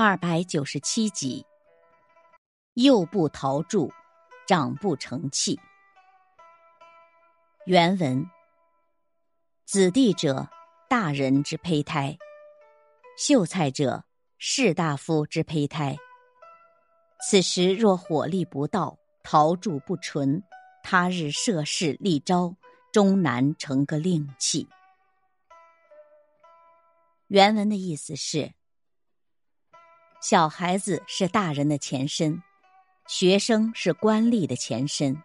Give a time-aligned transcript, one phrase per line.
[0.00, 1.44] 二百九十七集。
[2.74, 3.90] 幼不陶铸，
[4.46, 5.58] 长不成器。
[7.66, 8.24] 原文：
[9.66, 10.48] 子弟者，
[10.88, 12.16] 大人之胚胎；
[13.16, 14.04] 秀才者，
[14.38, 15.96] 士大夫之胚胎。
[17.28, 20.44] 此时若火力不到，陶铸不纯，
[20.84, 22.54] 他日涉世立招，
[22.92, 24.68] 终难成个令器。
[27.26, 28.56] 原文的意思是。
[30.20, 32.42] 小孩子是大人的前身，
[33.06, 35.16] 学生是官吏的前身。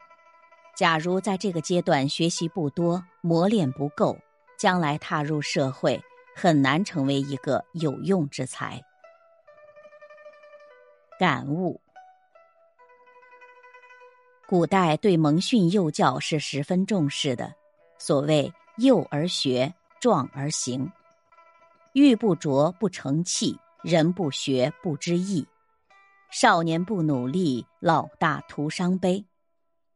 [0.76, 4.18] 假如在这个阶段学习不多，磨练不够，
[4.58, 6.00] 将来踏入社会
[6.36, 8.80] 很难成为一个有用之才。
[11.18, 11.82] 感悟：
[14.48, 17.56] 古代对蒙训幼教是十分重视的，
[17.98, 20.92] 所谓“幼而学，壮而行”，
[21.94, 23.60] 玉不琢不成器。
[23.84, 25.46] 人不学不知义，
[26.32, 29.26] 少年不努力，老大徒伤悲。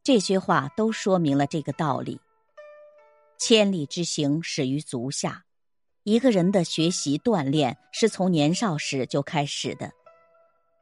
[0.03, 2.20] 这些话都说明了这个道理。
[3.38, 5.45] 千里之行，始于足下。
[6.03, 9.89] 一个人的学习锻炼是从年少时就开始的。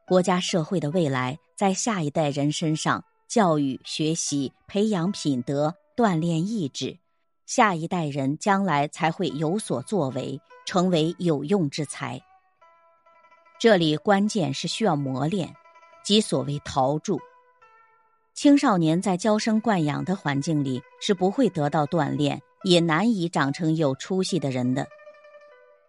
[0.04, 6.98] 国家社会的未来，在下一代人身上教育、学习、培养品德、锻炼意志，
[7.46, 12.20] 下一代人将来才会有所作为，成为有用之才。
[13.58, 15.54] 这里关键是需要磨练，
[16.04, 17.18] 即所谓陶铸。
[18.34, 24.86] 青少年在娇生惯养的环境里是不会得到锻炼，也难以长成有出息的人的。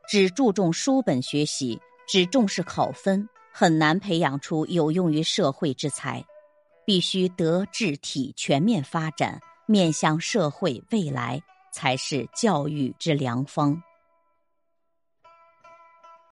[0.07, 6.23] 只注重书本学习，只重视考分，很难培养出有用于社会之才。
[6.85, 13.83] 必须德智体全面发展，面向社会未来，才是教育之良方。